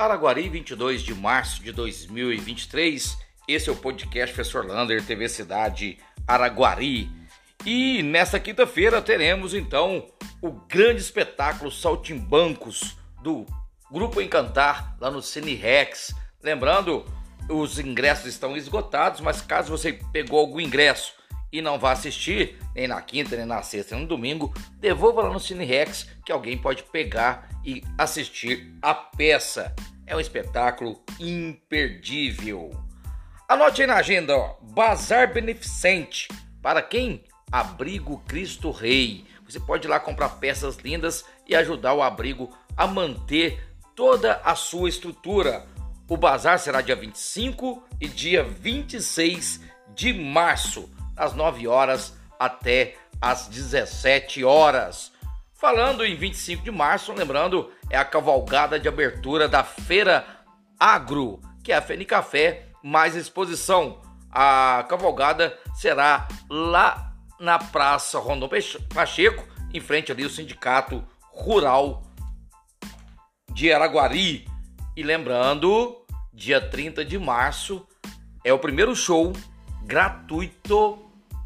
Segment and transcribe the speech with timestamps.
[0.00, 3.18] Araguari, 22 de março de 2023.
[3.46, 7.10] Esse é o podcast Professor Lander, TV Cidade Araguari.
[7.66, 10.10] E nesta quinta-feira teremos então
[10.40, 13.44] o grande espetáculo Saltimbancos do
[13.92, 16.14] Grupo Encantar lá no Cine Rex.
[16.42, 17.04] Lembrando,
[17.50, 21.12] os ingressos estão esgotados, mas caso você pegou algum ingresso
[21.52, 25.30] e não vá assistir, nem na quinta, nem na sexta, nem no domingo, devolva lá
[25.30, 29.74] no Cine Rex que alguém pode pegar e assistir a peça.
[30.10, 32.72] É um espetáculo imperdível.
[33.48, 36.26] Anote aí na agenda, ó, Bazar Beneficente.
[36.60, 37.22] Para quem?
[37.52, 39.24] Abrigo Cristo Rei.
[39.48, 44.56] Você pode ir lá comprar peças lindas e ajudar o abrigo a manter toda a
[44.56, 45.64] sua estrutura.
[46.08, 49.60] O bazar será dia 25 e dia 26
[49.94, 55.12] de março, às 9 horas até às 17 horas.
[55.60, 60.24] Falando em 25 de março, lembrando, é a cavalgada de abertura da Feira
[60.78, 64.00] Agro, que é a Fenicafé mais exposição.
[64.30, 68.48] A cavalgada será lá na Praça Rondon
[68.94, 72.04] Pacheco, em frente ali ao Sindicato Rural
[73.52, 74.48] de Araguari.
[74.96, 77.86] E lembrando, dia 30 de março
[78.42, 79.34] é o primeiro show
[79.84, 80.98] gratuito,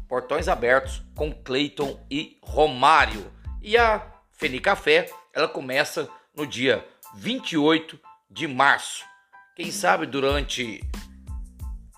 [0.07, 3.35] portões abertos com Cleiton e Romário.
[3.67, 3.99] E a
[4.33, 7.99] Feni Café, ela começa no dia 28
[8.29, 9.03] de março.
[9.55, 10.87] Quem sabe durante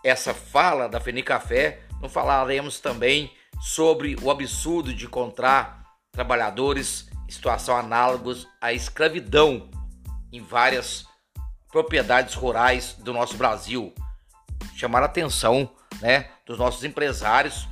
[0.02, 7.32] essa fala da Feni Café, não falaremos também sobre o absurdo de encontrar trabalhadores em
[7.34, 9.70] situação análogos à escravidão
[10.32, 11.06] em várias
[11.70, 13.94] propriedades rurais do nosso Brasil.
[14.74, 17.68] Chamar a atenção né, dos nossos empresários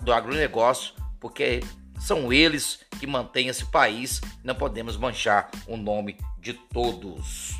[0.00, 1.60] do agronegócio, porque
[2.06, 4.20] são eles que mantêm esse país.
[4.44, 7.56] Não podemos manchar o nome de todos.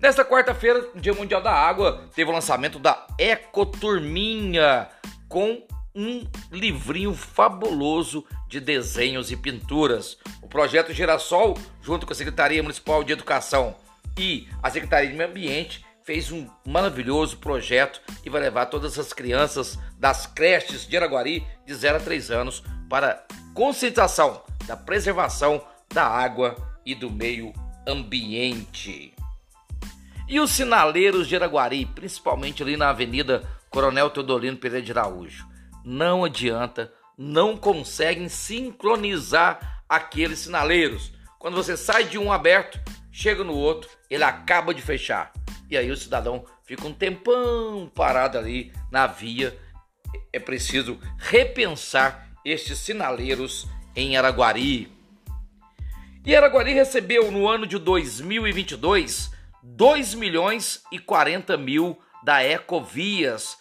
[0.00, 4.88] Nesta quarta-feira, Dia Mundial da Água, teve o lançamento da Ecoturminha
[5.28, 10.18] com um livrinho fabuloso de desenhos e pinturas.
[10.40, 13.74] O projeto Girassol, junto com a Secretaria Municipal de Educação
[14.16, 19.12] e a Secretaria de Meio Ambiente, fez um maravilhoso projeto e vai levar todas as
[19.12, 26.04] crianças das creches de Araguari de 0 a 3 anos para conscientização da preservação da
[26.04, 27.52] água e do meio
[27.86, 29.14] ambiente.
[30.28, 35.46] E os sinaleiros de Araguari, principalmente ali na Avenida Coronel Teodolino Pereira de Araújo,
[35.84, 41.12] não adianta, não conseguem sincronizar aqueles sinaleiros.
[41.38, 42.80] Quando você sai de um aberto,
[43.12, 45.32] chega no outro, ele acaba de fechar.
[45.70, 49.56] E aí o cidadão fica um tempão parado ali na via.
[50.32, 53.66] É preciso repensar estes sinaleiros
[53.96, 54.92] em Araguari.
[56.24, 59.32] E Araguari recebeu no ano de 2022
[59.64, 63.56] 2 milhões e 40 mil da Ecovias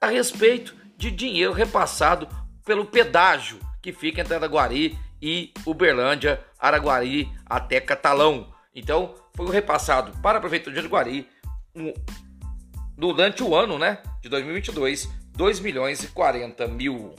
[0.00, 2.28] a respeito de dinheiro repassado
[2.64, 8.52] pelo pedágio que fica entre Araguari e Uberlândia, Araguari até Catalão.
[8.74, 11.28] Então, foi repassado para a Prefeitura de Araguari
[11.74, 11.92] um,
[12.96, 17.14] durante o ano né, de 2022, 2 milhões e 40 mil.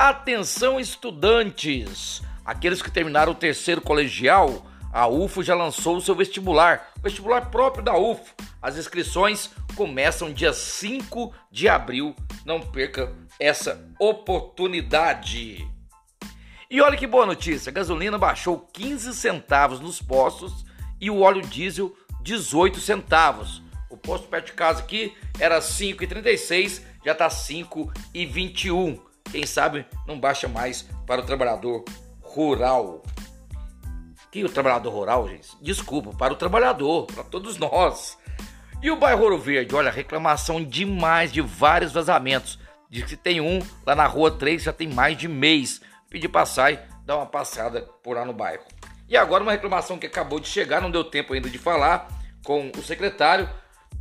[0.00, 2.22] Atenção, estudantes!
[2.42, 7.84] Aqueles que terminaram o terceiro colegial, a UFO já lançou o seu vestibular, vestibular próprio
[7.84, 8.34] da UFO.
[8.62, 12.16] As inscrições começam dia 5 de abril.
[12.46, 15.70] Não perca essa oportunidade.
[16.70, 20.64] E olha que boa notícia: a gasolina baixou 15 centavos nos postos
[20.98, 23.62] e o óleo diesel 18 centavos.
[23.90, 29.09] O posto perto de casa aqui era 5,36, já está 5,21.
[29.30, 31.84] Quem sabe não baixa mais para o trabalhador
[32.20, 33.02] rural.
[34.30, 38.16] Que o trabalhador rural, gente, desculpa, para o trabalhador, para todos nós.
[38.82, 42.58] E o bairro Ouro Verde, olha, reclamação demais de vários vazamentos.
[42.88, 45.80] Diz que tem um lá na rua 3, já tem mais de mês.
[46.08, 48.64] Pedi passar e dar uma passada por lá no bairro.
[49.08, 52.08] E agora uma reclamação que acabou de chegar, não deu tempo ainda de falar
[52.44, 53.48] com o secretário.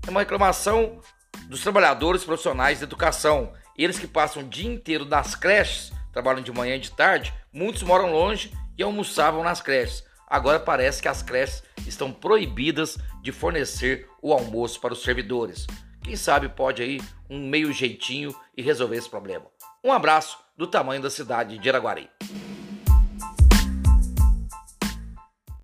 [0.08, 1.00] É uma reclamação
[1.48, 3.52] dos trabalhadores profissionais de educação.
[3.80, 7.82] Eles que passam o dia inteiro nas creches, trabalham de manhã e de tarde, muitos
[7.82, 10.04] moram longe e almoçavam nas creches.
[10.28, 15.66] Agora parece que as creches estão proibidas de fornecer o almoço para os servidores.
[16.04, 17.00] Quem sabe pode aí
[17.30, 19.46] um meio jeitinho e resolver esse problema.
[19.82, 22.10] Um abraço do tamanho da cidade de Iraguari.